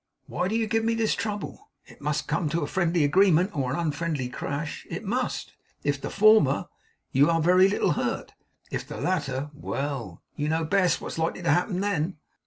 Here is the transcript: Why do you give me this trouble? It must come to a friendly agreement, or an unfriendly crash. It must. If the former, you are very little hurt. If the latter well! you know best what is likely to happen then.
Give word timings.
Why 0.25 0.47
do 0.47 0.55
you 0.55 0.65
give 0.65 0.83
me 0.83 0.95
this 0.95 1.13
trouble? 1.13 1.69
It 1.85 2.01
must 2.01 2.27
come 2.27 2.49
to 2.49 2.61
a 2.61 2.65
friendly 2.65 3.03
agreement, 3.03 3.55
or 3.55 3.71
an 3.71 3.77
unfriendly 3.79 4.29
crash. 4.29 4.83
It 4.89 5.03
must. 5.03 5.53
If 5.83 6.01
the 6.01 6.09
former, 6.09 6.65
you 7.11 7.29
are 7.29 7.39
very 7.39 7.67
little 7.67 7.91
hurt. 7.91 8.33
If 8.71 8.87
the 8.87 8.97
latter 8.99 9.51
well! 9.53 10.23
you 10.35 10.49
know 10.49 10.65
best 10.65 11.01
what 11.01 11.11
is 11.11 11.19
likely 11.19 11.43
to 11.43 11.51
happen 11.51 11.81
then. 11.81 12.17